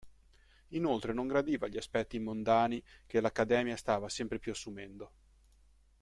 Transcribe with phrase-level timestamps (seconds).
[0.69, 5.11] Inoltre non gradiva gli aspetti mondani che l'accademia stava sempre più assumendo.